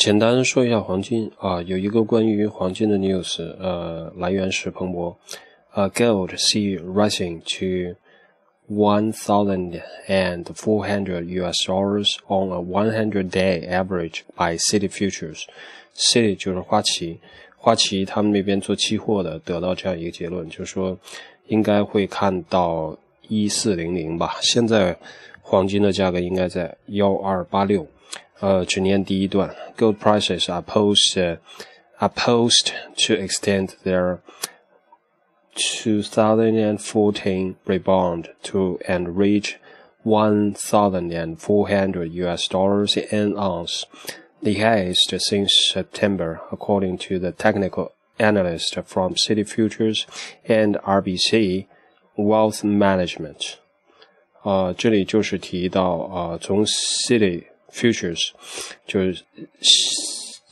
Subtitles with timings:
[0.00, 5.14] 简单说一下黄金啊，有一个关于黄金的 news，呃，来源是彭博，
[5.74, 7.94] 呃，gold see rising to
[8.74, 9.78] one thousand
[10.08, 11.66] and four hundred U.S.
[11.66, 15.42] dollars on a one hundred day average by City Futures。
[15.94, 17.20] City 就是花旗，
[17.58, 20.98] 花旗他们那边做期货的得到这样一个结论，就是说
[21.48, 22.96] 应该会看到
[23.28, 24.38] 一四零零吧。
[24.40, 24.96] 现在
[25.42, 27.86] 黄金的价格应该在幺二八六。
[28.39, 31.37] 呃，只念第一段，Gold prices are post uh,
[31.99, 32.71] are post
[33.07, 34.19] to extend their
[35.55, 39.57] 2014 rebound to and reach
[40.03, 43.85] 1,400 US dollars an ounce,
[44.43, 50.05] the highest since September, according to the technical analyst from City Futures
[50.47, 51.65] and RBC
[52.17, 53.55] Wealth Management.
[54.43, 58.30] 啊，这里就是提到啊，从 City Futures
[58.86, 59.24] 就是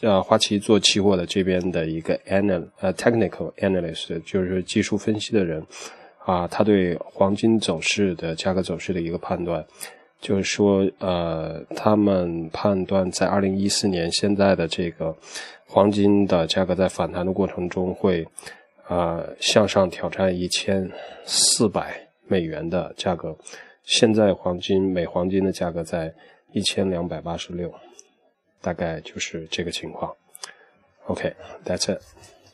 [0.01, 5.61] 呃花旗做期货的这边的一个 anal 呃 technical analyst，就是技术分析的人
[6.25, 9.65] 啊，他对黄金走势的价格走势的一个判断，
[10.21, 15.13] 就是说呃他们判断在二零一四年现在的这个
[15.67, 18.25] 黄金的价格在反弹的过程中会
[18.87, 20.89] 啊向上挑战一千
[21.25, 23.37] 四百美元的价格，
[23.83, 26.15] 现在黄金每黄金的价格在。
[26.53, 27.73] 一千两百八十六，
[28.61, 30.17] 大概就是这个情况。
[31.07, 32.03] OK，that's it。